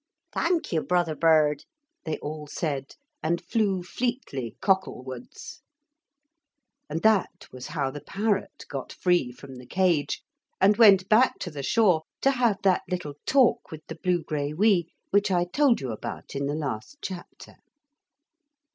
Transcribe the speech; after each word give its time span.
'Thank 0.33 0.71
you, 0.73 0.81
brother 0.81 1.13
bird,' 1.13 1.65
they 2.05 2.17
all 2.23 2.47
said, 2.47 2.95
and 3.21 3.39
flew 3.39 3.83
fleetly 3.83 4.57
cocklewards. 4.59 5.61
And 6.89 7.03
that 7.03 7.45
was 7.51 7.67
how 7.67 7.91
the 7.91 8.01
parrot 8.01 8.65
got 8.67 8.91
free 8.91 9.31
from 9.31 9.57
the 9.57 9.67
cage 9.67 10.23
and 10.59 10.75
went 10.77 11.07
back 11.07 11.37
to 11.41 11.51
the 11.51 11.61
shore 11.61 12.01
to 12.21 12.31
have 12.31 12.57
that 12.63 12.81
little 12.89 13.13
talk 13.27 13.69
with 13.69 13.85
the 13.85 13.95
blugraiwee 13.95 14.87
which 15.11 15.29
I 15.29 15.45
told 15.45 15.79
you 15.79 15.91
about 15.91 16.35
in 16.35 16.47
the 16.47 16.55
last 16.55 16.97
chapter. 17.03 17.57